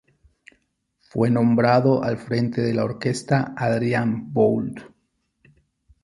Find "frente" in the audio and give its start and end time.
2.17-2.61